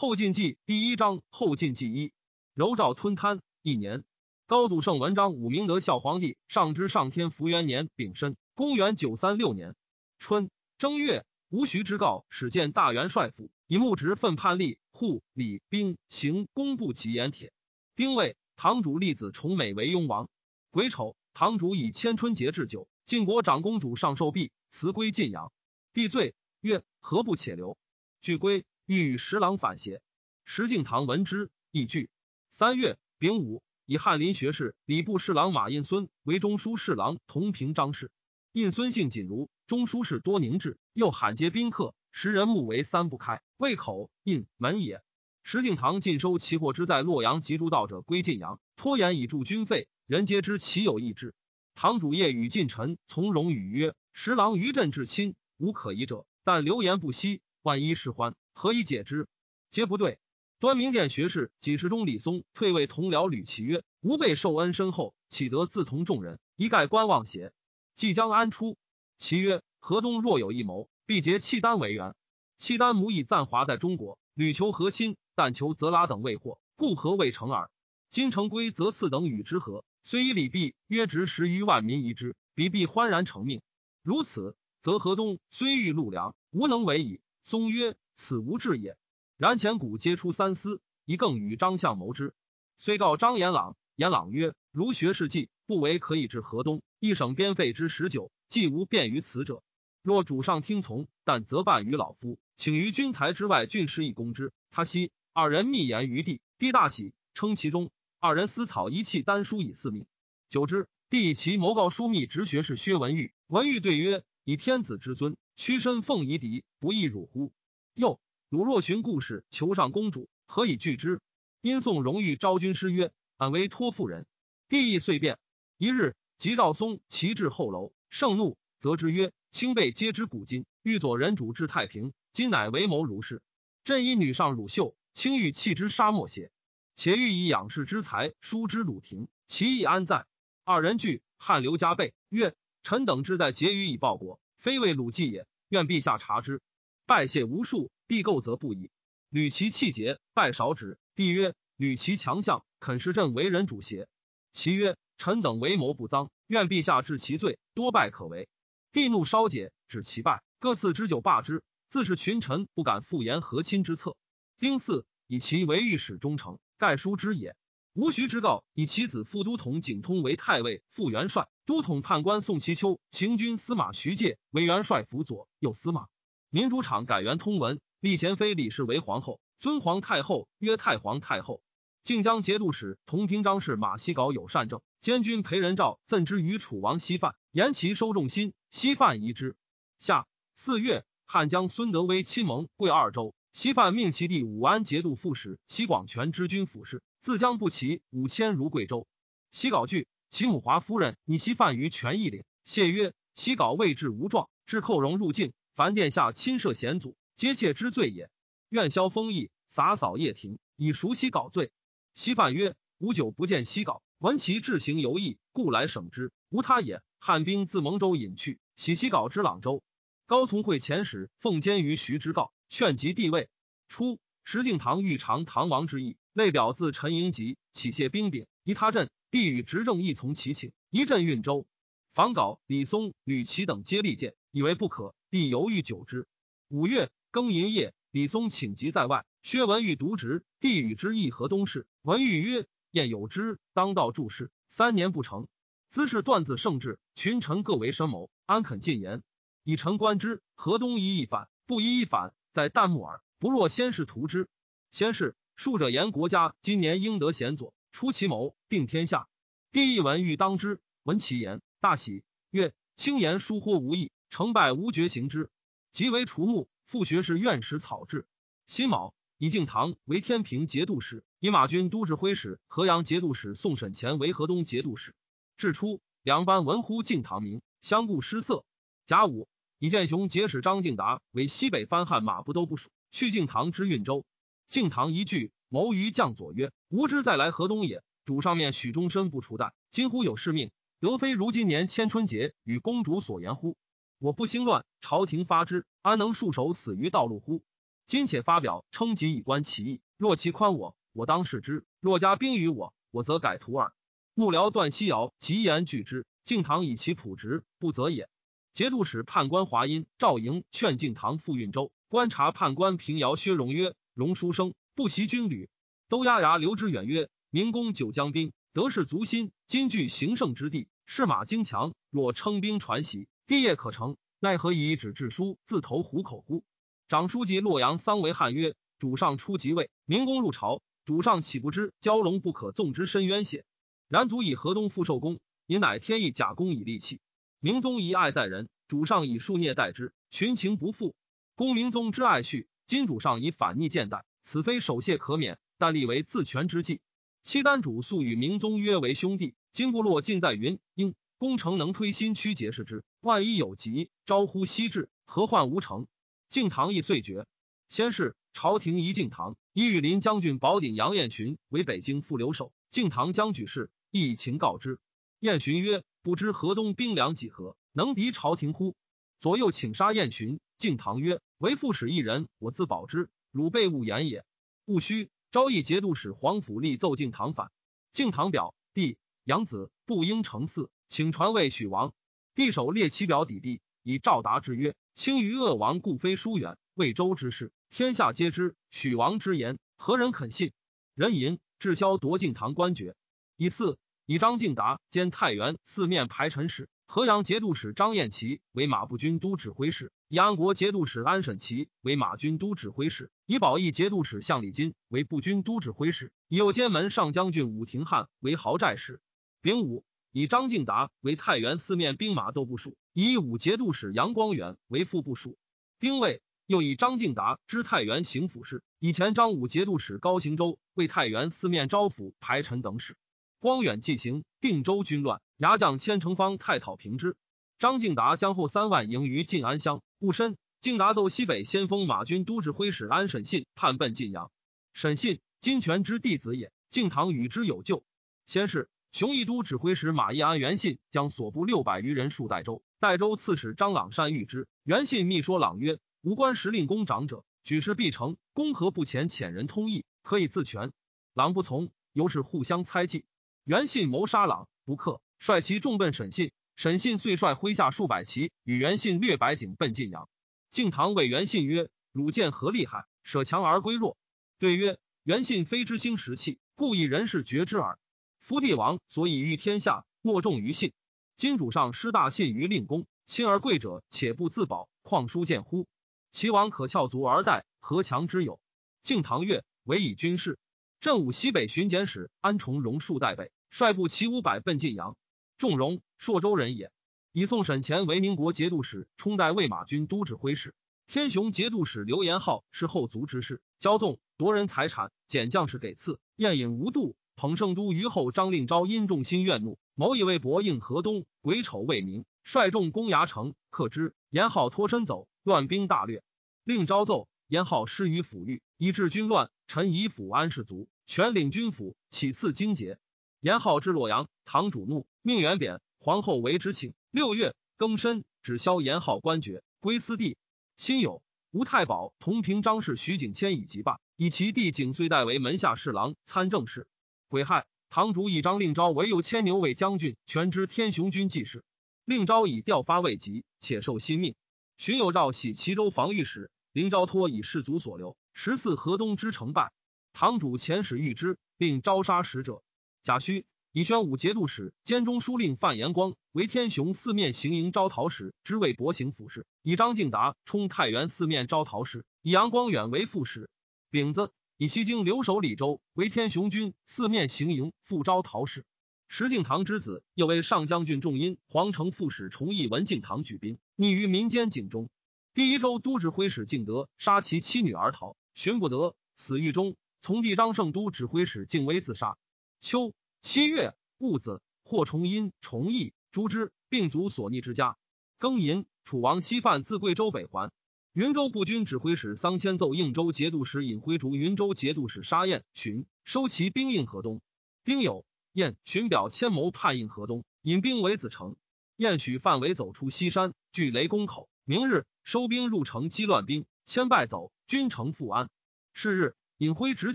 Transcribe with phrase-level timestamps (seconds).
[0.00, 2.14] 后晋纪第一章后晋纪一。
[2.54, 4.02] 柔诏吞贪一年，
[4.46, 9.76] 高祖圣文章武明德孝皇帝上之上天福元年丙申，公元九三六年。
[10.18, 10.48] 春。
[10.78, 17.52] 正月，吴徐之告始见大元帅府，以木直奋叛吏护礼兵行工部及盐铁。
[17.94, 20.30] 丁未，堂主立子崇美为雍王。
[20.70, 25.52] 癸丑，堂主以千春节置酒，晋国长公主上寿毕，辞归晋阳。
[25.92, 27.76] 帝罪曰：何不且留？
[28.22, 28.64] 据归。
[28.90, 30.02] 欲与十郎反邪，
[30.44, 32.10] 石敬瑭闻之，亦惧。
[32.50, 38.10] 三月丙午，以翰林学士、礼部侍郎马印孙为中书侍郎，同平章事。
[38.50, 45.00] 印孙性谨如，中书事多凝滞，又罕接宾客，时人目为三不开，胃口印门也。
[45.44, 51.32] 石敬瑭尽收其货之在洛阳及诸道者归晋阳，拖延以助军费，人皆知其有意志。
[51.76, 59.26] 堂主业与近臣从容语曰：“十郎于朕至亲，无可疑者，但流言不息，万一失欢。”何以解之？
[59.70, 60.18] 皆不对。
[60.58, 67.54] 端明殿学士几世中李松退位同僚吕其曰：“吾辈受恩深厚，岂得自同众人一概观望邪？”
[67.96, 68.76] 即将安出？
[69.16, 72.14] 其曰：“河东若有一谋，必结契丹为援。
[72.58, 77.70] 契丹母以暂华在中国，屡求和亲，但求泽拉等未获，故何未成耳。
[78.10, 83.62] 今成归，则赐等与之和，虽以礼毕约值十余万民夷之，彼必欢然成命。
[84.02, 87.96] 如此，则河东虽欲陆粮，无能为矣。”松曰。
[88.20, 88.98] 此无志也。
[89.38, 92.34] 然前古皆出三思，一更与张相谋之。
[92.76, 99.62] 虽告张延朗，延朗曰：“如学士计，不为可以至河东，一省边费之十九，既无便于此者。
[100.02, 107.90] 若主上听从，但责办于老夫，请于军才之外郡师以攻之。”他悉二人密言于帝，帝大喜，称其中。
[108.18, 110.04] 二人私草一气丹书以四命。
[110.50, 113.32] 久之，帝以其谋告枢密直学士薛文玉。
[113.46, 117.50] 文玉对曰：“以天子之尊，屈身奉夷狄，不亦辱乎？”
[117.94, 121.20] 又鲁若寻故事，求上公主，何以拒之？
[121.60, 124.26] 因宋荣誉昭君诗曰：“俺为托妇人。”
[124.68, 125.38] 帝亦遂变。
[125.76, 133.42] 一日，即赵松骑至后楼，盛怒，则之曰：“卿辈皆知古今，欲左人主治太平，今乃为谋如是。
[133.84, 136.50] 朕以女上鲁秀，卿欲弃之沙漠邪？
[136.94, 140.26] 且欲以养士之才疏之鲁庭，其意安在？”
[140.64, 145.46] 二人惧，汗流浃背，曰：“臣等志在结于以报国，非为鲁计也。
[145.68, 146.62] 愿陛下察之。”
[147.10, 148.88] 拜谢无数，帝构则不已。
[149.30, 150.96] 吕其气节，拜少止。
[151.16, 154.06] 帝曰：“吕其强项，肯视朕为人主邪？”
[154.52, 158.48] 其曰：“臣等为谋不赃，愿陛下治其罪，多拜可为。”
[158.92, 161.64] 帝怒稍解，止其拜，各赐之酒罢之。
[161.88, 164.16] 自是群臣不敢复言和亲之策。
[164.60, 167.56] 丁巳，以其为御史中丞，盖书之也。
[167.92, 176.06] 吴徐之告，以其子副都统景通为太尉、副元帅，都统判官宋其秋、行军司马徐介为元帅辅佐，右司马。
[176.52, 181.62] 民主场改元通文，立贤妃李氏为皇后，尊皇太后曰太皇太后。
[182.02, 189.54] 靖江节度使同平章事马希杲有善政，监军裴仁照赠之于楚王西范，言其收众心，西范疑之。
[190.00, 199.06] 下四月，汉将孙德威亲盟贵二州，西范命其弟武安节度副使西广权知军府事，自将不齐五千如贵州。
[199.52, 205.52] 西杲惧，其母华夫人以西范于权义岭，谢曰：西杲未至无状，至寇戎入境。
[205.80, 208.28] 凡殿下亲涉险阻，皆妾之罪也。
[208.68, 211.72] 愿消封邑，洒扫掖庭，以赎西稿罪。
[212.12, 216.32] 西范曰：“吾久不见西稿，闻其志行游义，故来省之。
[216.50, 219.82] 无他也。”汉兵自蒙州引去，喜西稿之朗州。
[220.26, 223.48] 高从会遣使奉监于徐之告，劝及帝位。
[223.88, 229.08] 初，石敬瑭欲尝唐王之意，内表自陈营吉，起谢兵柄，移他镇。
[229.30, 231.66] 帝与执政亦从其请，一镇运州。
[232.12, 235.14] 房稿李松、吕琦等皆力谏，以为不可。
[235.30, 236.26] 帝犹豫久之。
[236.66, 239.24] 五月庚寅夜，李松请疾在外。
[239.42, 241.86] 薛文玉独职，帝与之议河东事。
[242.02, 244.50] 文玉曰：“晏有之，当道注事。
[244.68, 245.46] 三年不成，
[245.88, 246.98] 兹事断自圣治。
[247.14, 249.22] 群臣各为深谋，安肯进言？
[249.62, 253.22] 以臣观之，河东一一反，不一一反，在旦木耳。
[253.38, 254.48] 不若先是图之。
[254.90, 259.28] 先是数者言国家今年应得贤佐，出其谋，定天下。
[259.70, 265.50] 帝一闻欲当之，闻其言，大喜，曰：轻言疏忽无益。”成败无绝，行之。
[265.90, 268.26] 即为除木，复学士院使草制。
[268.66, 275.16] 辛卯，以敬堂为天平节度使，以马军都指挥使、河阳节度使宋沈乾为河东节度使。
[275.56, 278.64] 至初，两班闻呼敬堂名，相顾失色。
[279.04, 279.48] 甲午，
[279.80, 284.24] 以建雄节使张敬达为西北藩汉马步都部署，去敬堂之运州。
[284.68, 293.76] 敬堂一句，谋于将佐曰：“吾之再来河东也，主上面许终身不除代，今乎有事命，得非如今年千春节与公主所言乎？”
[294.20, 297.62] 我不兴乱，朝廷发之，安能束手死于道路乎？
[298.04, 303.94] 今且发表称己以观其意，若其宽我，我当视之；若加兵于我，我则改图耳。
[304.34, 308.28] 幕僚段西尧极言拒之，敬堂以其朴直，不责也。
[308.74, 315.70] 节度使判官华阴赵莹劝敬堂赴运州，观察判官平遥薛荣曰：“荣书生不习军旅，
[316.10, 324.16] 都押牙留之远曰：‘明公九江兵，得势足心，今据行胜之地，士马精强，若称兵传檄，毕业可成。
[324.38, 326.62] 奈何以纸质书，自投虎口乎？’”
[327.10, 333.64] 长书记洛阳桑维汉曰：“主上初即位，明公入朝，主上岂不知蛟龙不可纵之深渊血？
[334.06, 337.18] 然足以河东复受功，因乃天意假公以利器。
[337.58, 341.16] 明宗遗爱在人，主上以数孽待之，群情不复。
[341.56, 347.00] 公明宗之爱绪，今主上以反逆见待，此非守谢可免，但立为自全之计。
[347.42, 356.06] 契丹主素与明宗约为兄弟，今部落尽在云应，攻城能推心屈节视之，万一有急，招呼西至，何患无成？”
[356.50, 357.46] 敬堂亦遂决。
[357.88, 362.74] 先是，朝廷一敬堂，以羽林将军宝鼎杨彦群为北京副留守。
[362.90, 364.98] 敬堂将举事，亦以情告之。
[365.38, 368.94] 彦群曰：“不知河东兵粮几何，能敌朝廷乎？”
[369.40, 370.60] 左右请杀彦群。
[370.76, 373.30] 敬堂曰：“为副使一人，我自保之。
[373.50, 374.44] 汝辈勿言也。
[374.84, 377.72] 勿须。”昭义节度使黄甫立奏敬堂反。
[378.12, 382.14] 敬堂表弟杨子不应承嗣，请传位许王。
[382.54, 384.94] 帝手列其表抵帝，以赵达之曰。
[385.12, 386.78] 轻于恶王，故非疏远。
[386.94, 388.76] 魏州之事，天下皆知。
[388.90, 390.72] 许王之言，何人肯信？
[391.16, 393.16] 人淫智霄夺敬堂官爵。
[393.56, 409.20] 以四以张敬达兼太原四面排陈使，河阳节度使张彦齐为马步军都指挥使，以安国节度使安审齐为马军都指挥使，以保义节度使向礼金为步军都指挥使，以右监门上将军武廷汉为豪寨使。
[409.60, 410.04] 丙午。
[410.32, 415.58] 以张敬达为太原四面兵马都部署，以武节度使杨光远为副部署。
[415.98, 423.16] 丁未，又以张敬达知太原行府事，以前张武节度使高行周为太原四面招抚排陈等使。
[423.58, 427.36] 光远既行定州军乱，牙将千城方太讨平之。
[427.78, 434.52] 张敬达将后三万营于晋安乡，戊申，敬达奏西北先锋马军都指挥使安审信叛奔晋阳。
[434.92, 436.72] 审信，金泉之弟子也。
[436.88, 438.04] 敬堂与之有旧。
[438.46, 438.88] 先是。
[439.12, 444.68] 雄义都指挥使马义安元信将所部六百余人数代州，代州刺史张朗善遇之。
[444.84, 448.36] 元信密说朗曰：“吾官时令公长者，举事必成。
[448.52, 450.92] 公何不遣遣人通议，可以自全？”
[451.34, 453.24] 朗不从，由是互相猜忌。
[453.64, 456.52] 元信谋杀朗，不克，率其众奔沈信。
[456.76, 460.28] 沈信遂率麾下数百骑与元信掠白井奔晋阳。
[460.70, 463.06] 敬堂谓元信曰：“汝见何厉害？
[463.24, 464.16] 舍强而归弱。”
[464.60, 467.98] 对曰：“元信非知兴时器，故以人事决之耳。”
[468.40, 470.92] 夫帝王所以欲天下，莫重于信。
[471.36, 475.86] 今主上失大信于令公，亲而贵者，且不自保，况书见乎？
[476.32, 478.58] 齐王可翘足而待，何强之有？
[479.02, 480.58] 敬唐月，委以军事。
[481.00, 485.16] 镇武西北巡检使安重荣数代北，率部骑五百奔晋阳。
[485.58, 486.90] 仲荣，朔州人也。
[487.32, 490.74] 以宋沈前为宁国节度使，充代魏马军都指挥使。
[491.06, 497.14] 天雄节度使刘延浩是后族之士，骄纵夺人财产，减将士给赐，宴饮无度。
[497.40, 504.14] 捧圣都虞后张令昭因众心怨怒，谋以为伯应河东，癸丑未明，率众攻牙城，克之。
[504.28, 506.22] 严浩脱身走，乱兵大掠。
[506.64, 509.50] 令昭奏，严浩失于府狱，以致军乱。
[509.66, 512.98] 臣以抚安士卒，全领军府，起次荆节。
[513.40, 516.92] 严浩至洛阳，堂主怒，命元贬，皇后为之请。
[517.10, 520.36] 六月庚申，只消严浩官爵，归私地。
[520.76, 526.86] 辛酉，吴太保同平章事徐景谦以及罢，以其弟景遂代为门下侍郎、参政事。
[527.30, 531.62] 癸亥，堂主以张令昭为右牵牛卫将军，全知天雄军记事。
[532.04, 534.34] 令昭以调发未及，且受新命。
[534.76, 538.16] 荀有诏喜齐州防御使，林昭托以士卒所留。
[538.32, 539.70] 十四河东之成败，
[540.12, 542.64] 堂主遣使谕之，令招杀使者。
[543.04, 549.46] 贾诩以宣武节度使兼中书令范延光为天雄四面行营招讨使，知为博行府事。
[549.62, 553.48] 以张敬达充太原四面招讨使，以杨光远为副使。
[553.88, 554.32] 丙子。
[554.60, 558.66] 以西京留守李州为天雄军四面行营副招讨使，
[559.08, 564.90] 石敬瑭之子，又为上将军仲因皇城副使崇义文敬瑭举兵，匿于民间井中。
[565.32, 569.76] 第一州都指挥使敬德杀其妻女而逃，寻不得，死狱中。
[570.02, 572.18] 从弟张圣都指挥使敬威自杀。
[572.60, 577.78] 秋七月戊子，获崇因、崇义、诛之，并族所逆之家。
[578.18, 580.52] 庚寅，楚王西犯自贵州北还。
[580.92, 587.20] 云州步军指挥使桑迁奏应州节度使尹辉逐云州节度使沙彦寻收其兵应河东。
[587.62, 591.36] 丁酉，彦寻表迁谋叛应河东，引兵为子城。
[591.76, 594.28] 燕许范围走出西山，据雷公口。
[594.44, 598.28] 明日收兵入城击乱兵，迁败走，君城复安。
[598.72, 599.94] 是日，尹辉直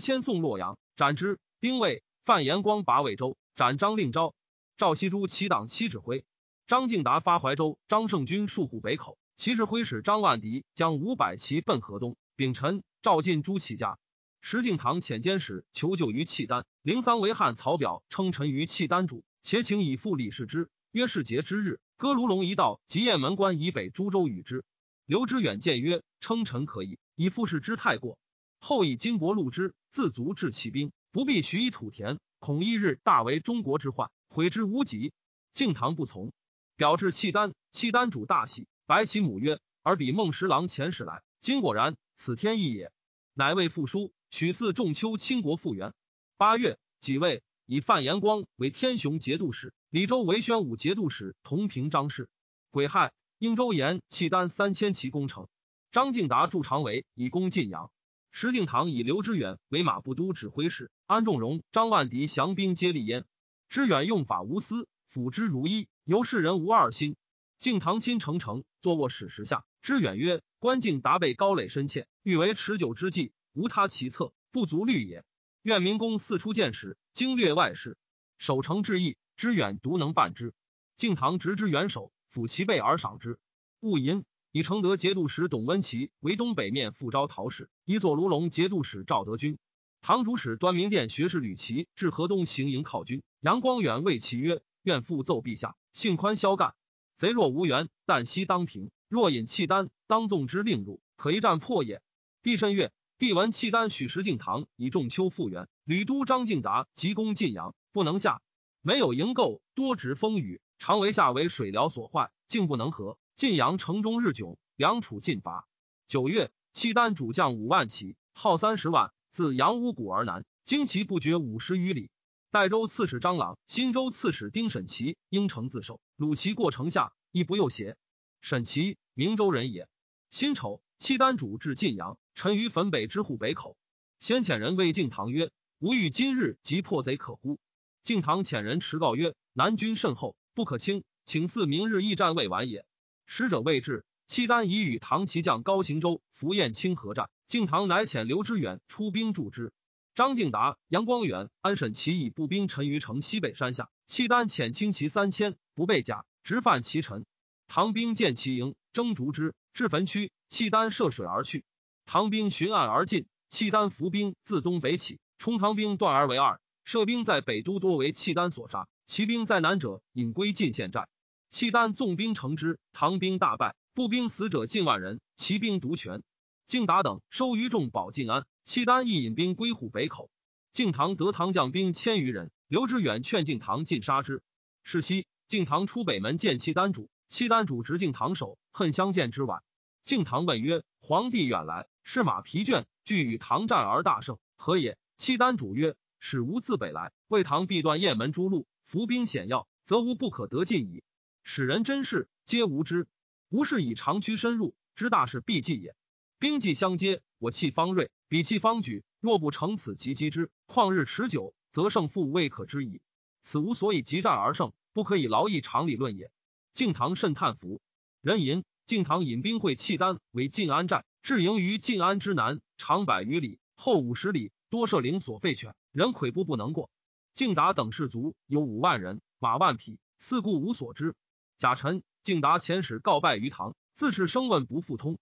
[0.00, 1.38] 迁送洛阳，斩之。
[1.60, 4.34] 丁未，范延光拔魏州，斩张令昭。
[4.78, 6.24] 赵熙珠齐党七指挥。
[6.66, 9.18] 张敬达发怀州，张胜军戍户北口。
[9.36, 12.16] 其指挥使张万迪将五百骑奔河东。
[12.36, 13.98] 丙辰，赵进朱祁家。
[14.40, 16.64] 石敬瑭遣监使求救于契丹。
[16.80, 20.70] 灵桑为汉曹表称臣于契丹主，且请以复李氏之。
[20.90, 24.64] 曰世节之日，歌卢龙一道及雁门关以北诸州与之。
[25.04, 28.18] 刘知远见曰：称臣可以，以复事之太过。
[28.58, 35.12] 后以金帛禄之，自足治其兵，不必许以土田，恐一日大为中国之患，悔之无及。
[35.52, 36.32] 敬堂不从，
[36.76, 42.92] 表至契丹，契丹主大喜，白起母曰：“尔比孟十郎前使来，今果然，此天意也。”
[43.34, 45.92] 乃为复书，许嗣仲秋倾国复原。
[46.36, 52.30] 八月，己未，以范延光为天雄节度使，李州为宣武节度使，同平张氏。
[52.70, 55.48] 癸亥，应州延契丹三千骑攻城，
[55.90, 57.90] 张敬达驻长为以攻晋阳。
[58.30, 63.24] 石敬瑭以刘知远为马步都指挥使，安仲荣、张万迪降兵接力焉。
[63.68, 64.86] 知远用法无私。
[65.08, 67.16] 辅之如一，由世人无二心。
[67.58, 69.64] 敬堂亲成城，坐卧史实下。
[69.82, 75.24] 知远曰：“关敬达被高垒深堑，欲为持久之计，无他其策，不足虑也。
[75.62, 77.98] 愿明公四出见识，经略外事，
[78.38, 79.16] 守城至义。
[79.34, 80.54] 知远独能办之。
[80.94, 83.40] 敬堂执之元首，抚其背而赏之。
[83.80, 89.58] 戊寅，以承德节度使董温琪为东北面副招讨使，以左卢龙节度使赵德军。
[90.00, 93.24] 堂主使端明殿学士吕琦至河东行营犒军。
[93.40, 96.76] 杨光远谓其曰。”愿复奏陛下，幸宽萧干。
[97.16, 98.90] 贼若无缘，旦夕当平。
[99.08, 102.02] 若引契丹，当纵之令入，可一战破也。
[102.42, 102.92] 帝甚悦。
[103.16, 108.42] 帝闻契丹许石敬瑭以仲秋复原，吕都张敬达急攻晋阳，不能下，
[108.82, 113.16] 没有营构，多值风雨，常为下为水疗所坏，竟不能和。
[113.34, 115.66] 晋阳城中日窘，梁楚尽伐。
[116.06, 122.10] 九月，契丹主将五万骑，号三十万，自阳乌谷而南，旌旗不绝五十余里。
[122.56, 127.98] 代州刺史张朗、新州刺史丁审齐应城自首，鲁齐过城下，亦不诱胁。
[128.40, 129.90] 审齐，明州人也。
[130.30, 133.76] 辛丑，契丹主至晋阳，臣于汾北之户北口。
[134.20, 137.60] 先遣人谓敬堂曰：“吾欲今日即破贼可乎？”
[138.02, 142.86] 敬堂遣人持告曰：“南军甚厚，不可轻，请赐明日驿战未完也。”
[143.28, 147.28] 使者未至，契丹已与唐骑将高行周、符彦清合战。
[147.46, 149.74] 敬堂乃遣刘知远出兵助之。
[150.16, 157.26] 张敬达、杨光远、安审其以步兵陈于城西北山下，契丹遣轻骑三千，不备甲，直犯其城。
[157.68, 161.66] 唐兵见其营，争逐之，至坟区，契丹涉水而去。
[162.06, 166.62] 唐兵循岸而进，契丹伏兵自东北起，冲唐兵断而为二。
[166.82, 171.08] 射兵在北都多为契丹所杀，骑兵在南者引归晋县寨。
[171.50, 176.22] 契丹纵兵乘之，唐兵大败，步兵死者近万人，骑兵独全。
[176.66, 178.44] 敬达等收于众保晋安。
[178.64, 180.30] 契丹亦引兵归户北口，
[180.72, 182.50] 敬堂得唐将兵千余人。
[182.66, 184.42] 刘知远劝敬堂尽杀之。
[184.82, 189.62] 是夕，敬堂出北门见契丹主，契丹主执敬堂首，恨相见之晚。
[190.02, 201.04] 敬堂问曰：“皇帝远来，士马疲倦，俱与唐战而大胜，何也？”契丹主曰：“使吾自北来，为唐必断雁门诸路，伏兵险要，则无不可得进矣。
[201.44, 203.06] 使人真事，皆无知。
[203.50, 205.94] 吾是以长驱深入，知大事必计也。
[206.38, 213.00] 兵计相接，我气方锐。”彼气方举，若不成此急击之，旷日持久，则胜负未可知矣。
[213.40, 216.32] 此无所以急战而胜，不可以劳议常理论也。
[216.72, 217.80] 敬堂甚叹服。
[218.20, 226.90] 人吟敬堂引兵会契丹为晋安寨，至营于晋安之南，长百余里，后五十里，多设灵所废犬，人溃不不能过。
[227.32, 231.14] 敬达等士卒有五万人，马万匹，四顾无所知。
[231.58, 235.16] 贾臣敬达遣使告败于唐，自是声问不复通。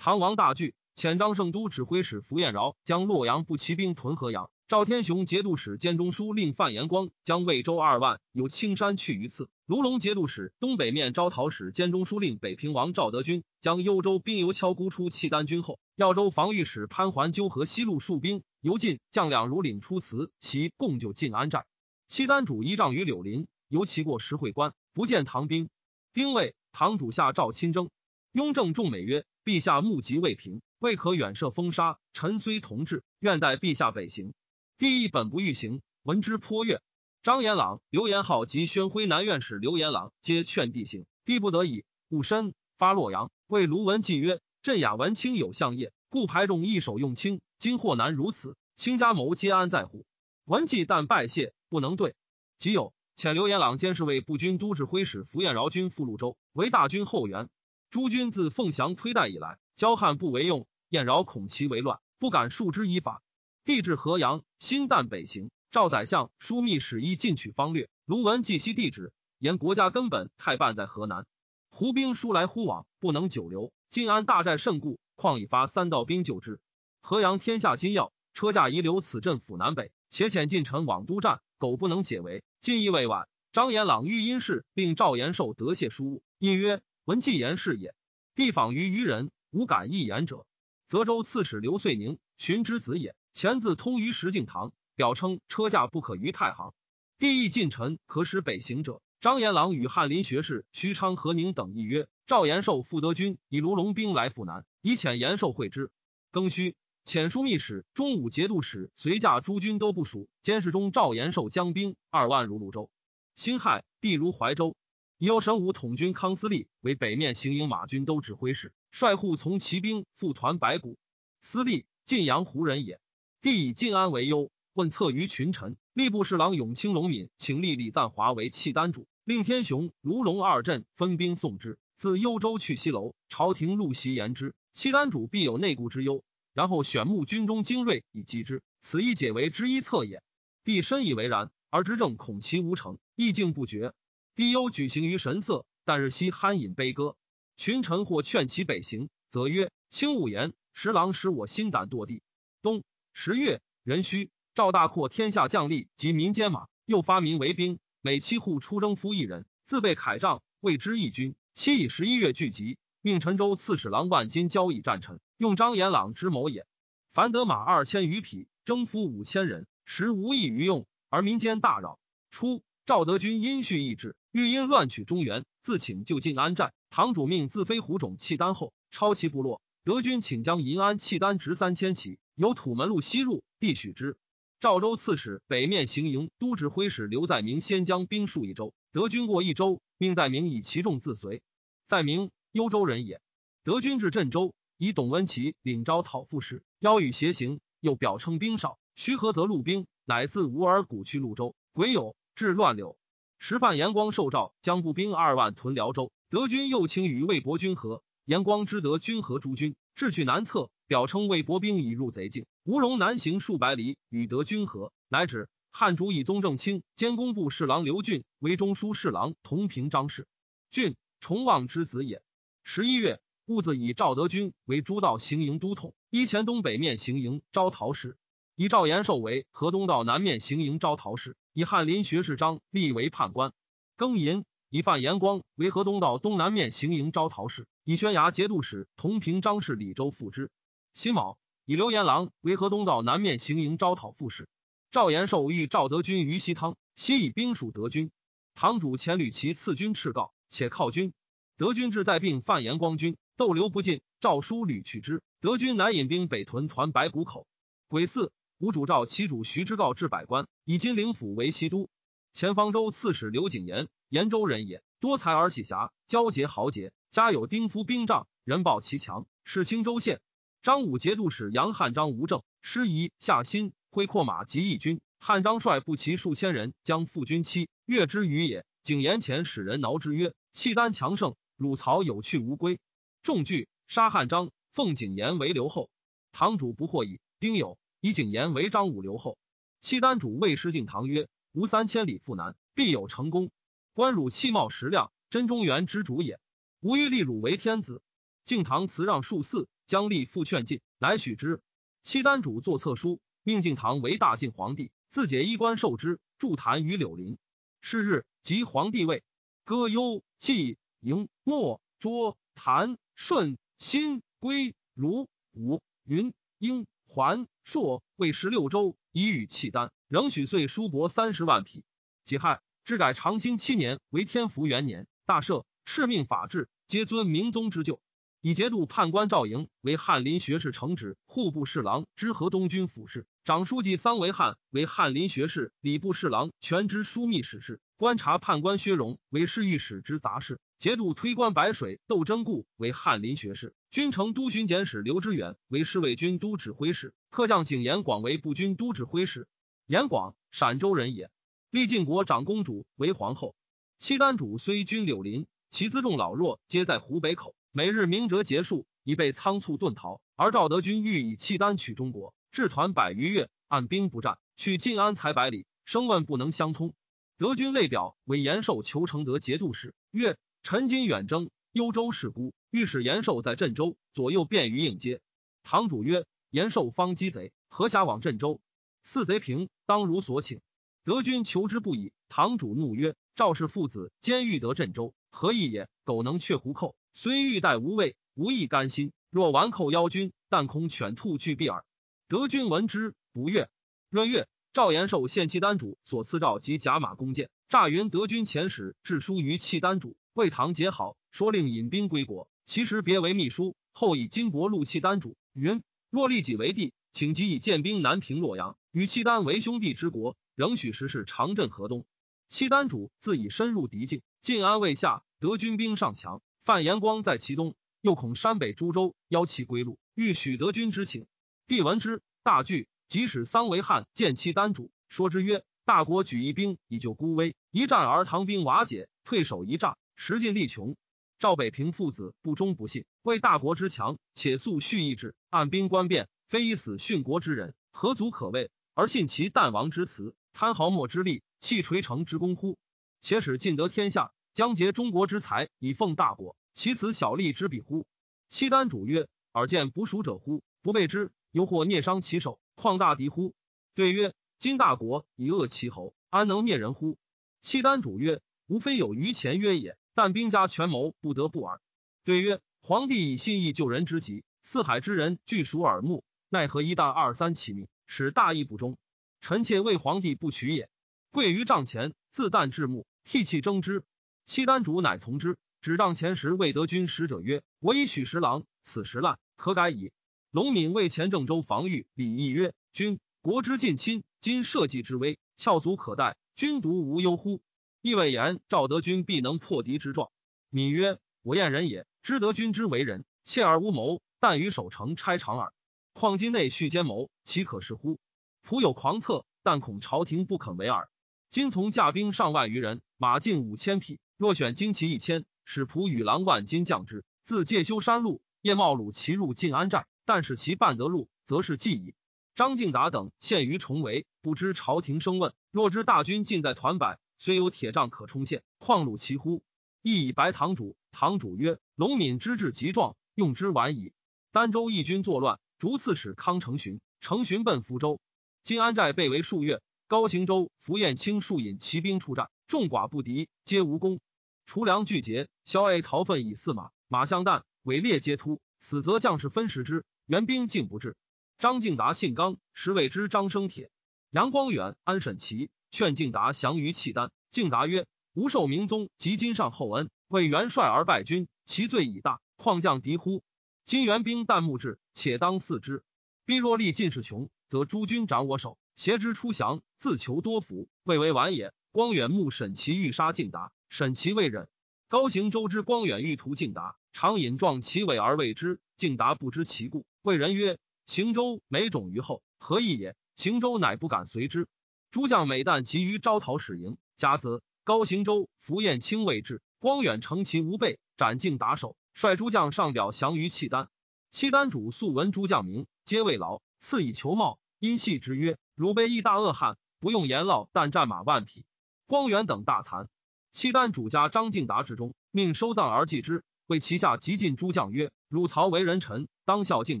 [0.04, 0.74] 唐王大惧。
[0.96, 9.48] 遣张圣都指挥使符彦饶将洛阳步骑兵屯河阳，赵天雄节度使兼中书令范延光将魏州二万由青山去于次。
[9.64, 21.64] 卢龙节度使东北面招讨使兼中书令北平王赵德军将幽州兵由敲孤出契丹军后，耀州防御使潘环纠合西路戍兵由晋将两如领出辞，其共救晋安寨。
[22.08, 25.70] 契丹主依仗于柳林，由其过石会关，不见唐兵。
[26.12, 27.88] 丁未，唐主下诏亲征。
[28.32, 34.34] 雍正众美曰：“陛下目疾未平。”未可远涉风沙，臣虽同志，愿待陛下北行。
[34.78, 36.82] 帝亦本不欲行，闻之颇悦。
[37.22, 43.30] 张延朗、刘延浩及宣徽南院使刘延朗皆劝帝行，帝不得已，务身发洛阳。
[43.46, 47.40] 谓卢文纪曰：“朕雅文卿有相业，故排众一手用卿。
[47.58, 50.04] 今祸难如此，卿家谋皆安在乎？”
[50.46, 52.16] 文纪但拜谢，不能对。
[52.58, 57.48] 即有遣刘延朗监视卫步军都指挥使符彦饶军赴潞州，为大军后援。
[57.92, 60.66] 诸军自凤翔推戴以来，交汉不为用。
[60.88, 63.22] 燕饶恐其为乱，不敢束之以法。
[63.66, 65.50] 帝至河阳，新旦北行。
[65.70, 67.90] 赵宰相枢密使一进取方略。
[68.06, 71.26] 卢文继西地址，言国家根本太半在河南。
[71.68, 73.74] 胡兵疏来忽往，不能久留。
[73.90, 76.60] 晋安大寨甚固，况已发三道兵救之。
[77.02, 83.28] 河阳天下金要，车驾遗留此镇府南北，且遣近臣往都战，苟不能解围，进亦未晚。
[83.52, 87.94] 张延朗欲因事，并赵延寿得谢书务，因曰：“闻季言是也。”
[88.34, 90.46] 帝访于余人，无敢一言者。
[90.86, 96.72] 泽州刺史刘遂宁，荀之子也，前自通于石敬瑭，表称车驾不可于太行。
[97.18, 99.00] 帝意近臣可使北行者。
[99.20, 105.90] 张延朗与翰林学士徐昌、何宁等议曰：“赵延寿复得军，以卢龙兵来赴南，以遣延寿会之。”
[106.32, 106.74] 庚戌。
[107.04, 112.90] 遣枢密使、中武节度使随驾诸军都部署，监视中赵延寿将兵二万入潞州。
[113.34, 114.76] 辛亥，地如怀州，
[115.22, 120.98] 以右神武统军康思立为北面行营马军都指挥使，率护从骑兵赴团白骨。
[121.40, 122.98] 思立晋阳胡人也。
[123.40, 125.76] 帝以晋安为忧，问策于群臣。
[125.94, 131.78] 吏部侍郎永清龙敏请立李赞华为契丹主，令天雄、卢龙二镇分兵送之。
[131.96, 136.24] 自幽州去西楼，朝廷陆袭言之，契丹主必有内顾之忧。
[136.52, 140.20] 然后选募军中精锐以击之，此一解为之一策也。
[140.64, 143.94] 帝深以为然，而执政恐其无成，意境不决。
[144.34, 147.16] 帝忧举行于神色，但日夕酣饮悲歌。
[147.58, 152.22] 群臣或劝其北行，则曰：“轻勿言，十郎使我心胆堕地。”
[152.62, 161.34] 冬十月，壬戌，赵大扩天下将吏及民间马，又发民为兵，每七户出征夫一人，自备铠杖，谓之义军。
[161.52, 162.78] 期以十一月聚集。
[163.02, 166.66] 命陈州刺史郎万金交易战臣，用张延朗之谋也。
[167.12, 171.98] 凡得马二千余匹，征夫五千人，实无益于用，而民间大扰。
[172.30, 176.72] 初，赵德军因蓄意志，欲因乱取中原，自请就近安寨。
[176.88, 179.60] 堂主命自飞虎种契丹后，抄其部落。
[179.84, 184.16] 德军请将银安契丹直三千骑，由土门路西入，地许之。
[184.58, 191.42] 赵州刺史北面行营都指挥使刘在明先将兵数一州，德军过一州，命在明以其众自随。
[191.86, 192.30] 在明。
[192.52, 193.22] 幽州人也，
[193.64, 202.98] 德军至镇州，以董文琪领招讨副使，邀与协行，又表称兵少，徐和则路兵，乃自吴尔古去潞州，癸酉至乱柳。
[203.44, 220.28] 时范延光受诏将步兵二万屯辽州，德军又请与魏博军合，延光知得军合诸军，志去南侧，表称魏博兵已入贼境，吴荣南行数百里，与德军合，乃指汉主以宗正卿兼工部侍郎刘俊为中书侍郎，同平章事。
[220.70, 222.22] 俊崇望之子也。
[222.62, 228.10] 十一月，兀子以赵德军为诸道行营都统，依前东北面行营招讨使；
[228.54, 233.52] 以赵延寿为河东道南面行营招讨使；以翰林学士张立为判官。
[233.98, 240.50] 庚寅，以范延光为河东道东南面行营招讨使；以宣衙节度使同平章事李州副之。
[240.94, 241.36] 辛卯，
[241.66, 244.48] 以刘延郎为河东道南面行营招讨副使。
[244.90, 248.10] 赵延寿遇赵德军于西汤，西以兵属德军。
[248.54, 251.12] 堂主遣吕其赐军敕告，且犒军。
[251.58, 254.00] 德军志在并范延光军，斗留不进。
[254.20, 255.22] 诏书屡取之。
[255.40, 257.46] 德军乃引兵北屯团白谷口。
[257.88, 258.30] 癸巳，
[258.62, 261.90] 吴主召其主徐之告至百官，以金陵府为西都。
[262.32, 270.20] 前方州刺史刘景言，延州人也，多才而喜侠，交结豪杰，家有丁夫兵仗，人报其强，是青州县。
[270.62, 278.64] 张武节度使杨汉章吴正师仪夏新挥阔马及义军，汉章率步骑数千人将赴军期，越之于也。
[278.84, 282.78] 景言前使人挠之曰：“契丹强盛。”鲁曹有去无归，
[283.24, 285.90] 众惧杀汉章，奉景言为留后。
[286.30, 287.18] 堂主不获矣。
[287.40, 289.38] 丁酉，以景言为张武留后。
[289.80, 293.52] 契丹主谓失敬堂曰：“吾三千里赴南，必有成功。
[293.94, 296.40] 关汝气貌实量，真中原之主也。
[296.80, 298.02] 吾欲立汝为天子。”
[298.42, 301.60] 敬堂辞让数次，将立复劝进，乃许之。
[302.02, 307.38] 契丹主作册书，命敬堂为大晋皇帝，自解衣冠受之，筑坛于柳林。
[307.80, 309.22] 是日，即皇帝位，
[309.64, 310.76] 歌优祭。
[310.98, 321.84] 迎莫卓谭顺新归如武云英桓硕为十六州，以与契丹，仍许岁书帛三十万匹。
[322.24, 328.00] 己亥，至改长兴七年为天福元年，大赦，敕命法制，皆尊明宗之旧。
[328.40, 333.26] 以节度判官赵莹为翰林学士承旨，户部侍郎，知河东军府事。
[333.44, 337.82] 长书记桑维汉为翰林学士，礼部侍郎，全知枢密使事。
[337.98, 340.58] 观察判官薛荣为侍御史之杂事。
[340.78, 349.46] 节度推官白水窦真固为翰林学士，军城都巡检使刘知远为侍卫军都指挥使，客将景延广为步军都指挥使。
[349.86, 351.30] 延广陕州人也，
[351.68, 353.54] 历晋国长公主为皇后。
[353.98, 360.50] 契丹主虽军柳林，其辎重老弱皆在湖北口，每日明哲结束，已被仓促遁逃，而。
[360.52, 366.94] 赵德军欲以契丹取中国，至团百余月，按兵不战，去晋安才百里，声问不能相通。
[367.36, 375.22] 德军类表为延寿求承德节度使，曰：陈今远征幽州事孤，欲使延寿在镇州，左右便于应接。
[375.62, 378.60] 堂主曰：延寿方击贼，何暇往镇州？
[379.02, 380.60] 四贼平，当如所请。
[381.02, 382.12] 德军求之不已。
[382.28, 385.88] 堂主怒曰：赵氏父子兼欲得镇州，何意也？
[386.04, 389.10] 苟能却胡寇，虽欲待无畏，无亦甘心。
[389.30, 391.86] 若完寇邀军，但恐犬兔俱毙耳。
[392.28, 393.70] 德军闻之不悦。
[394.10, 402.48] 闰月，赵延寿献契丹主所赐诏及甲马弓箭，诈云德军遣使致书于契丹主，为唐结好，说令引兵归国。
[402.64, 412.06] 其实别为秘书，后以金帛录契丹主，云若立己为帝，请即以建兵南平洛阳，与契丹为兄弟之国，仍许时事长镇河东。
[412.48, 417.74] 契丹主自以深入敌境，晋安未下，德军兵上强，范延光在其东。
[418.00, 421.26] 又恐山北诸州邀其归路，欲许德军之请。
[421.66, 422.88] 帝闻之，大惧。
[423.06, 430.94] 即使桑维汉见契丹主，说之曰：“大国举一兵以救孤危，一战而唐兵瓦解，退守一战，时尽力穷。
[431.40, 438.70] 赵北平父子不忠不信，为大国之强，且素蓄意志，按兵官变，非以死殉国之人，何足可畏？
[438.94, 442.78] 而信其弹王之辞，贪豪末之利，弃垂成之功乎？
[443.20, 448.06] 且使尽得天下，将竭中国之财，以奉大国。”其此小利之比乎？
[448.48, 450.62] 契丹主曰：“尔见不蜀者乎？
[450.82, 453.54] 不备之，犹或孽伤其手，况大敌乎？”
[453.96, 457.18] 对曰：“今大国以恶其侯，安能灭人乎？”
[457.60, 461.80] 契丹主曰：“无非有余前曰也，但兵家权谋不得不耳。”
[462.24, 468.96] 对曰：“皇帝以信义救人之急，四海之人俱属耳目，奈何一旦二三起命，使大义不忠？
[469.40, 470.88] 臣妾为皇帝不取也。”
[471.32, 474.04] 跪于帐前，自旦至暮，涕泣争之。
[474.44, 475.56] 契丹主乃从之。
[475.80, 480.12] 指帐前时，魏德军使者曰：“我以许十郎，此时烂，可改矣。”
[480.52, 487.62] 龙敏为前郑州防御，礼义曰：“君国之近亲，今社稷之危，翘足可待，君独无忧乎？”
[488.02, 490.32] 亦谓言赵德军必能破敌之状。
[490.70, 495.72] 敏曰：“我燕人也，知德军之为人，怯而无谋，但与守城差长耳。
[496.12, 498.18] 况今内蓄奸谋，岂可视乎？
[498.66, 501.08] 仆有狂策，但恐朝廷不肯为耳。
[501.48, 510.06] 今从驾兵上万余人，马近五千匹，若选精骑一千。”使仆与郎万金将之，自介休山路，夜冒鲁骑入晋安寨。
[510.24, 512.14] 但使其半得路，则是计矣。
[512.56, 515.54] 张敬达等陷于重围，不知朝廷声问。
[515.70, 519.64] 若知大军尽在团柏，虽有铁杖可冲陷，况鲁其乎？
[520.00, 520.96] 亦以白堂主。
[521.10, 524.12] 堂主曰：“龙敏之志极壮，用之晚矣。”
[524.54, 528.20] 儋州义军作乱，逐刺史康成巡，成巡奔福州。
[528.62, 534.20] 金安寨被围数月，高行州符彦卿数引骑兵出战，众寡不敌，皆无功。
[534.64, 538.60] 除粮俱竭，萧 A 逃粪以四马，马相弹，尾列皆突。
[538.78, 541.16] 死则将士分食之，援兵竟不至。
[541.58, 543.90] 张敬达信刚，实谓之张生铁。
[544.30, 547.30] 杨光远、安审齐劝敬达降于契丹。
[547.50, 553.44] 敬达曰：“吾受明宗及今上厚恩，为元帅而败军，其罪已大，况降敌乎？
[553.84, 556.02] 今援兵旦暮至，且当嗣之。
[556.46, 563.70] 兵若力尽是穷，则诸军斩我手，挟之出降，自求多福，未为晚也。”光远目审其欲杀敬达。
[563.90, 564.70] 审其未忍，
[565.08, 568.80] 高行周之光远欲屠敬达，常引状其尾而谓之。
[568.96, 574.68] 敬达不知其故，谓人曰：“行舟每种于后，何意也？”行舟乃不敢随之。
[575.12, 583.90] 诸将每旦急于招讨使营，甲子，高行舟、符彦卿未至，光远乘其无备，斩尽达首，率诸将上表降于契丹。
[584.30, 591.66] 契丹主素闻诸将名，皆未劳，赐以裘帽，因系之曰：“汝辈亦大恶汉，不用言劳，但战马万匹。”
[592.08, 593.08] 光远等大惭。
[593.52, 596.42] 契丹主家张敬达之中，命收葬而祭之。
[596.66, 600.00] 为旗下极尽诸将曰：“汝曹为人臣，当效敬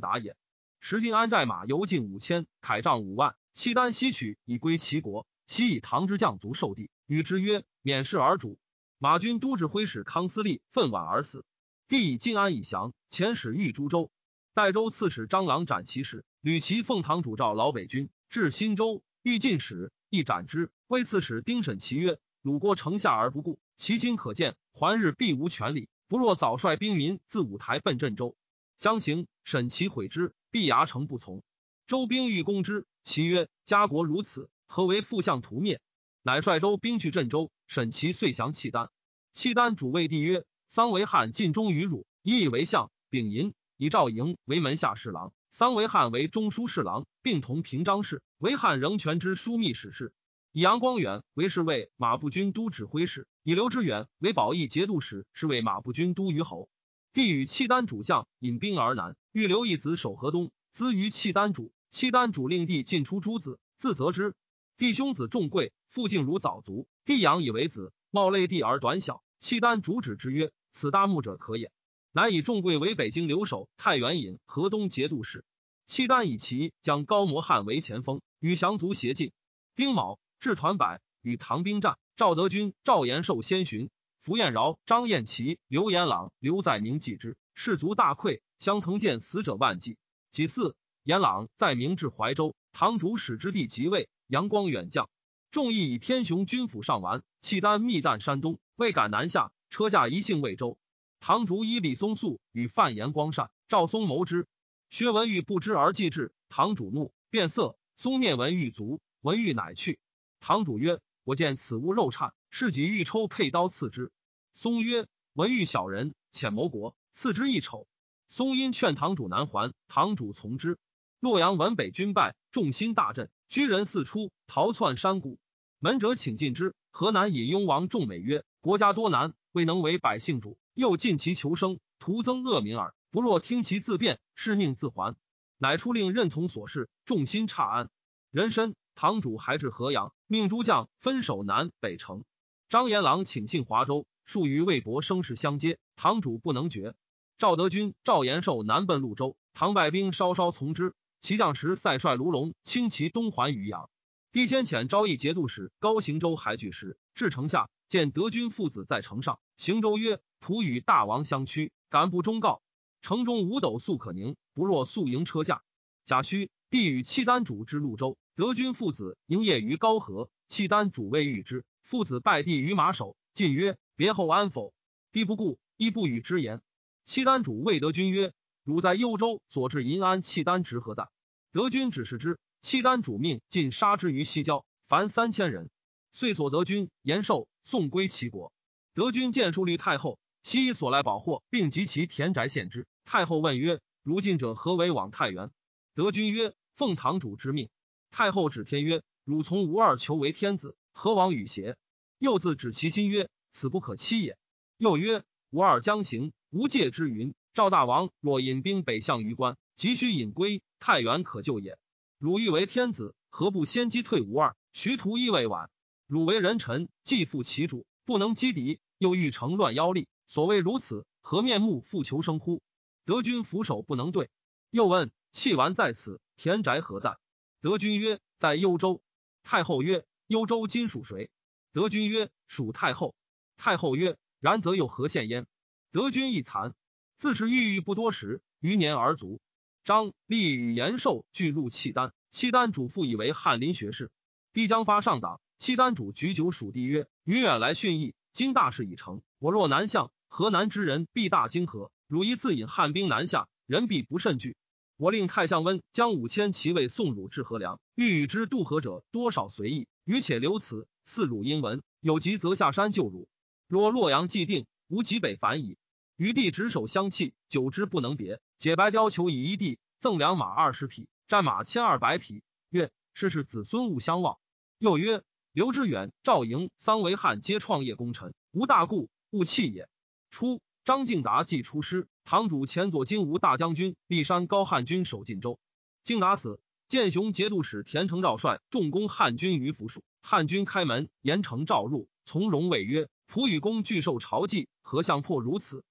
[0.00, 0.38] 达也。”
[0.80, 3.36] 时晋安寨马犹近五千，铠仗五万。
[3.54, 8.58] 契丹西取以归齐国，悉以唐之将卒受地，与之曰：“免事而主。”
[8.98, 11.44] 马军都指挥使康思立愤惋而死。
[11.88, 14.10] 帝以晋安以降，遣使御诸州。
[14.54, 20.70] 代州刺史张郎斩其使，吕其奉唐主召老北军至新州，欲进使，亦斩之。
[20.86, 22.18] 为刺史丁审其曰。
[22.42, 24.56] 鲁国城下而不顾，其心可见。
[24.72, 28.36] 还日必无权力，不若早率兵民自五台奔镇州。
[28.80, 31.44] 将行，审其悔之，必牙城不从。
[31.92, 35.78] 周兵欲攻之，其曰：“家国如此，何为复相屠灭？”
[36.24, 37.50] 乃率周兵去镇州。
[37.66, 38.88] 审其遂降契丹。
[39.34, 42.90] 契丹主谓帝曰：“桑维汉尽忠于汝，以以为相。
[43.10, 48.22] 丙寅，以赵营为门下侍郎，桑维汉为中书侍郎，并同平章事。
[48.38, 50.14] 维汉仍权之枢密使事。”
[50.52, 56.70] 以杨光远为侍卫马步军都指挥使，以刘知远为保义节度使，是为马步军都虞侯。
[57.12, 61.70] 帝与契丹主将引兵而南，欲留一子守河东，资于契丹主。
[61.92, 64.34] 契丹主令帝尽出诸子，自责之。
[64.78, 69.22] 弟兄子重贵，父敬如早卒，帝养以为子，冒类弟而短小。
[69.38, 71.70] 契丹主旨之曰：“此大木者可也。”
[72.10, 75.44] 乃以重贵为北京留守太原尹、河东节度使。
[75.84, 79.32] 契丹以其将高摩汉为前锋，与降卒协进。
[79.76, 81.98] 丁卯，至团柏，与唐兵战。
[82.16, 83.90] 赵德军、赵延寿先寻。
[84.18, 89.98] 符彦饶、张彦齐、刘延朗、刘在明继之，士卒大溃，相腾见死者万计。
[90.30, 95.10] 己巳，延朗在明至怀州，堂主使之地即位，阳光远将，
[95.50, 100.78] 众议以天雄军府上完，契丹密旦山东，未敢南下，车驾一幸魏州。
[101.18, 104.46] 堂主以李松素与范延光善，赵松谋之。
[104.90, 107.76] 薛文玉不知而继之，堂主怒，变色。
[107.96, 109.98] 松念文玉卒，文玉乃去。
[110.38, 114.12] 堂主曰：“我见此物肉颤。”是己欲抽佩刀刺之，
[114.52, 117.88] 松曰：“文玉小人，浅谋国，刺之一丑。”
[118.28, 120.78] 松因劝堂主南还，堂主从之。
[121.22, 125.38] 洛阳闻北军败，众心大振，居人四出，逃窜山谷。
[125.78, 126.74] 门者请进之。
[126.90, 132.92] 河南尹雍王仲美曰：“国家多难，未能为百姓主，又尽其求生，徒增恶民耳。
[133.12, 135.14] 不若听其自辩，是宁自还。”
[135.58, 137.88] 乃出令任从所事，众心差安。
[138.32, 142.24] 人参堂主还至河阳，命诸将分守南北城。
[142.68, 146.96] 张延郎请进华州，数与魏博声势相接，堂主不能决。
[147.38, 150.94] 赵德军、赵延寿南奔潞州，唐败兵稍稍从之。
[151.22, 153.88] 其将时塞率卢龙轻骑东还渔阳。
[154.32, 159.38] 帝先遣昭义节度使高行州还拒时，至城下，见德军父子在城上。
[159.56, 162.60] 行州曰：“仆与大王相驱，敢不忠告？
[163.02, 165.62] 城中五斗粟可宁，不若宿营车驾。”
[166.04, 171.64] 贾诩，帝与契丹主之潞州，德军父子营业于高河，契丹主未遇之。
[171.84, 174.74] 父子拜帝于马首，进曰：“别后安否？”
[175.12, 176.62] 帝不顾，亦不与之言。
[177.04, 178.32] 契丹主谓德军曰
[178.64, 181.08] ：“汝在幽州所置银安，契丹职何在？”
[181.52, 182.38] 德军指示之。
[182.60, 185.68] 契丹主命尽杀之于西郊，凡三千人。
[186.12, 188.52] 遂所得军延寿送归齐国。
[188.94, 192.86] 德军见树立太后，悉以所来宝货，并及其田宅献之。
[193.04, 195.50] 太后问曰：“如今者何为往太原？”
[195.96, 197.68] 德军曰：“奉堂主之命。”
[198.12, 201.76] 太后指天曰：“汝从吴二求为天子。”何往与邪？
[202.18, 204.38] 又自指其心曰：“此不可欺也。”
[204.78, 207.34] 又曰：“吾二将行，无戒之云。
[207.54, 211.78] 赵大王若引兵北向榆关，急需引归，太原可救也。
[212.18, 214.56] 汝欲为天子，何不先击退吴二？
[214.72, 215.70] 徐图亦未晚。
[216.06, 222.62] 汝为人臣，既负其主，不能击敌，又欲成乱妖力，所谓如此，何面目复求生乎？”
[223.04, 224.30] 德军俯首不能对。
[224.70, 227.18] 又问：“弃完在此，田宅何在？”
[227.60, 229.02] 德军曰：“在幽州。”
[229.44, 230.06] 太后曰。
[230.26, 231.28] 幽州今属谁？
[231.74, 233.14] 德军曰：“属太后。”
[233.58, 235.46] 太后曰：“然则有何献焉？”
[235.92, 236.74] 德军亦残。
[237.22, 239.40] 自是郁郁不多时，余年而卒。
[239.84, 244.10] 张立与延寿俱入契丹，契丹主父以为翰林学士。
[244.52, 251.92] 帝将发上党，契丹主举酒属帝曰：“余远来训义，今大事已成，我若南向，河南之人必大惊愕。
[252.08, 254.56] 汝一自引汉兵南下，人必不甚惧。
[254.96, 263.28] 我令太相温将五千骑卫送汝至河梁，欲与之渡河者多少随意。”余且留此，似汝英文，有急则下山救汝。
[263.68, 265.76] 若洛阳既定，无极北反矣。
[266.22, 268.40] 余弟执手相弃，久之不能别。
[268.56, 272.44] 解白貂裘以一地，赠良马二十匹，战马千二百匹。
[272.70, 274.38] 曰：世是子孙勿相忘。
[274.78, 279.88] 又曰：刘知远、赵营、桑维汉皆创业功臣，无大故，勿弃也。
[280.30, 285.58] 初，张敬达既出师，堂主前左金吾大将军骊山高汉军守晋州，
[286.04, 286.60] 敬达死。
[286.86, 295.82] 建雄节度使田承诏率重攻汉军于府署，汉军开门，严承诏入，从容谓曰：“仆与公拒受朝祭，何相破如此？”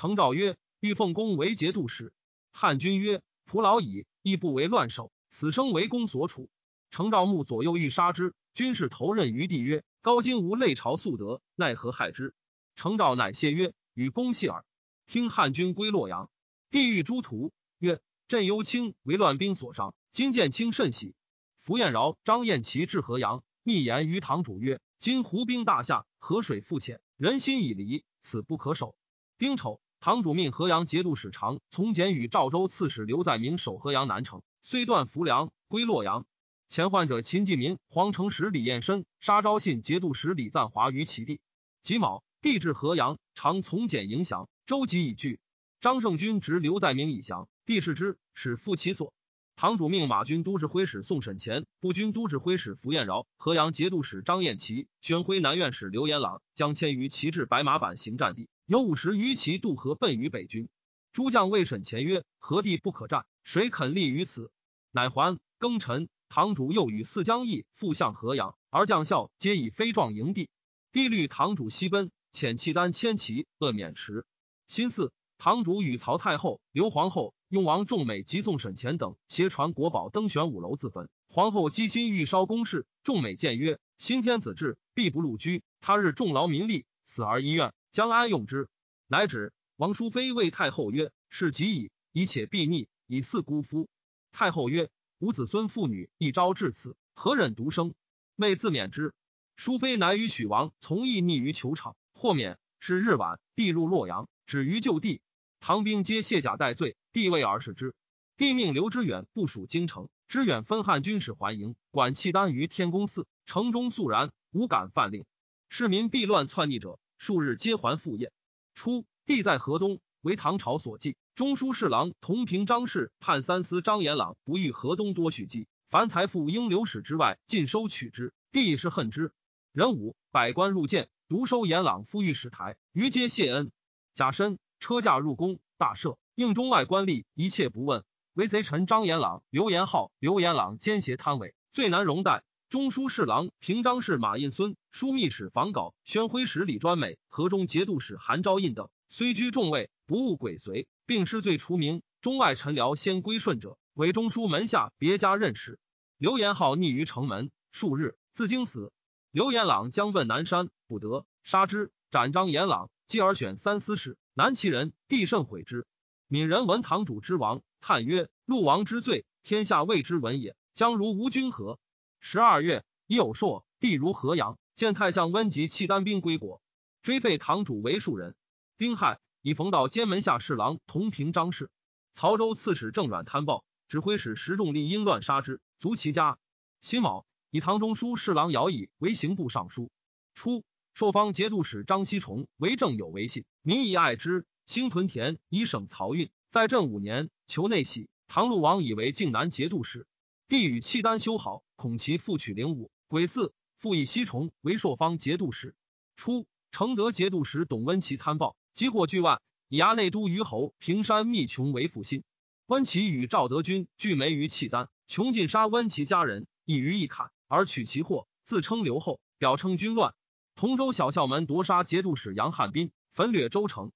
[0.00, 2.14] 承诏曰：“欲奉公为节度使。”
[2.52, 6.48] 汉军曰：“仆老矣，亦不为乱首，此生为公所处。”
[6.90, 12.34] 承诏目左右欲杀之，军士投任于地曰：“高金吾类朝素德，奈何害之？”
[12.76, 14.64] 承诏乃谢曰：“与公戏耳。”
[15.06, 16.30] 听汉军归洛阳，
[16.70, 21.14] 帝欲诸徒曰：“朕忧卿为乱兵所伤。”今见卿甚喜，
[21.58, 28.96] 符彦饶、张彦齐至河阳，密言于堂主曰：“今胡兵大下，河水复浅，人心已离，此不可守。”
[29.36, 36.24] 丁丑，堂主命河阳节度使常从简与赵州刺史刘在明守河阳南城，虽断浮梁，归洛阳。
[36.68, 41.38] 前患者秦继民、黄承实李彦深杀昭信节度使李赞华于其地。
[41.82, 45.38] 己卯，帝至河阳，常从简迎降，周吉已拒。
[45.82, 49.12] 张胜军执刘在明以降，帝视之，使复其所。
[49.60, 60.70] 堂主命马军都指挥使宋审前、步军都指挥使符彦饶、河阳节度使张彦齐、宣徽南院使刘延朗将迁于旗至白马坂行战地，有五十余骑渡河奔于北军。
[61.12, 63.26] 诸将谓审前曰：“何地不可战？
[63.44, 64.50] 谁肯立于此？”
[64.92, 65.38] 乃还。
[65.58, 70.48] 庚辰，堂主又与四将义复向河阳，而将校皆以飞状营地。
[70.90, 74.24] 帝律堂主西奔，遣契丹千骑扼渑池。
[74.68, 81.08] 辛巳，堂主与曹太后、刘皇后、雍王仲美及宋审前等携传国宝登玄武楼自焚。
[81.28, 85.64] 皇后积心欲烧宫室，仲美谏曰：“新天子制，必不禄居。
[85.80, 88.68] 他日重劳民力，死而医院，将安用之？”
[89.08, 89.52] 乃止。
[89.74, 93.88] 王淑妃谓太后曰：“是极矣，以且必逆，以嗣孤夫。”
[94.30, 94.88] 太后曰。
[95.18, 97.94] 吾子孙妇女一朝至此，何忍独生？
[98.36, 99.12] 妹自免之。
[99.56, 102.60] 淑妃乃与许王从义逆于球场，获免。
[102.78, 105.20] 是日晚，帝入洛阳，止于就地。
[105.58, 107.94] 唐兵皆卸甲戴罪，帝位而视之。
[108.36, 113.26] 帝命刘知远部署京城，知远分汉军使还营，管契丹于天宫寺。
[113.46, 115.24] 城中肃然，无敢犯令。
[115.68, 118.32] 市民避乱篡逆者，数日皆还复业。
[118.74, 121.16] 初，帝在河东，为唐朝所忌。
[121.34, 128.32] 中书侍郎同平张氏判三司张延朗不欲河东多许积，凡财富应流使之外，尽收取之。
[128.52, 129.32] 帝是恨之。
[129.72, 133.72] 壬午，百官入见，独收延朗赴御史台，余皆谢恩。
[134.14, 138.02] 甲申，车驾入宫，大赦，应中外官吏一切不问。
[138.32, 142.44] 为贼臣张延朗、刘延浩、刘延朗奸邪贪伪，最难容待。
[142.70, 150.88] 中书侍郎平章事马印孙、枢密使房稿、宣徽使李专美、河中节度使韩昭胤等，虽居重位，不务鬼随。
[151.04, 155.78] 并失罪除名，中外臣僚先归顺者，为中书门下别家任使。
[156.16, 158.92] 刘延浩匿于城门数日，自经死。
[159.30, 162.88] 刘延朗将奔南山，不得，杀之，斩张延朗。
[163.06, 165.84] 继而选三司使，南齐人，帝甚悔之。
[166.32, 170.54] 闽人闻堂主之亡，叹曰：“陆王之罪，天下未知闻也。
[170.74, 171.80] 将如无君何？”
[172.22, 176.62] 十二月，已有朔，地如河阳，见太相温及契丹兵归国，
[177.02, 178.36] 追废堂主为庶人。
[178.78, 179.18] 丁亥。
[179.42, 181.68] 以冯道兼门下侍郎同平张氏，
[182.12, 186.38] 曹州刺史郑阮贪暴，指挥使石仲立因乱杀之，卒其家。
[186.80, 189.90] 辛卯，以唐中书侍郎姚以为刑部尚书。
[190.36, 190.62] 初，
[190.94, 194.46] 朔方节度使张锡崇为政有为信，民以爱之。
[194.70, 196.30] 兴屯田以省漕运。
[196.48, 200.06] 在正五年，求内喜，唐陆王以为靖南节度使。
[200.46, 202.92] 帝与契丹修好，恐其复取灵武。
[203.08, 205.74] 癸巳，复以西崇为朔方节度使。
[206.14, 208.54] 初，承德节度使董温琪贪暴。
[208.72, 212.22] 积获巨万，以衙内都虞侯平山密穷为腹心。
[212.66, 220.14] 温琪与赵德军俱没于契丹，穷尽杀温齐家人，一于一砍，而取其货，自称刘后，表称军乱。
[220.54, 223.90] 同州小校门夺杀节度使杨汉斌，焚掠州城。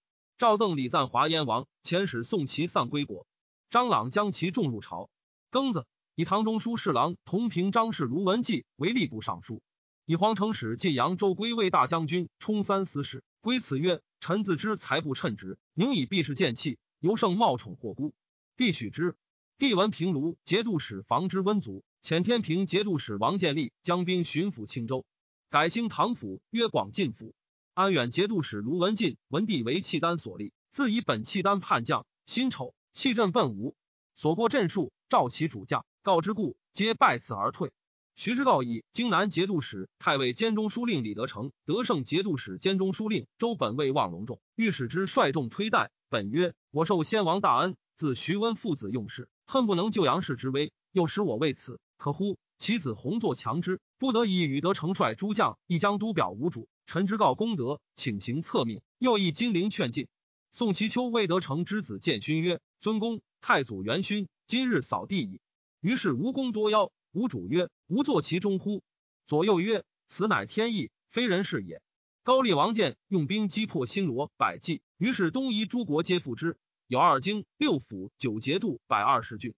[0.44, 3.26] 赵赠李赞华燕王，遣使送其丧归国。
[3.70, 5.08] 张朗将其众入朝。
[5.50, 9.62] 庚子，以唐中书侍郎同平张氏卢文纪为吏部尚书，
[10.04, 13.24] 以皇城使晋扬州归卫大将军，充三司使。
[13.40, 14.02] 归此曰。
[14.20, 18.12] 臣自知才不称职，宁以避世见弃，尤胜冒宠惑孤。
[18.58, 19.16] 帝许之。
[19.56, 25.06] 帝闻平卢节度使防之温族，遣天平节度使王建立将兵巡抚青州，
[25.48, 27.34] 改兴唐府，曰广进府。
[27.74, 33.74] 安远节度使卢文进文帝为契丹所立，自以本契丹叛将，辛丑，弃镇奔吴，
[34.14, 37.72] 所过镇数，召其主将，告之故，皆拜辞而退。
[38.14, 45.90] 徐之道以荆南节度使、太尉兼中书令李德成、德胜节度使兼中书令周本卫望隆重，欲使之率众推戴。
[46.08, 52.38] 本曰：“我受先王大恩，自徐温父子用事，恨不能救杨氏之危，又使我为此，可乎？
[52.56, 56.68] 其子弘作强之，不得已与德成率诸将一将都表无主。
[56.86, 58.82] 臣之告功德，请行策命。
[58.98, 60.08] 又诣金陵劝进。
[60.50, 65.40] 宋其丘为德成之子建勋曰：‘尊公，太祖元勋今日扫地矣。’
[65.80, 66.92] 于是无功多邀。
[67.12, 68.82] 吾主曰：“吾坐其中乎？”
[69.26, 71.82] 左右曰：“此乃天意，非人是也。”
[72.24, 76.56] 高丽王见用兵击破新罗百济，于是东夷诸国皆附之。
[76.86, 79.54] 有二京、六府、九节度、百二十郡。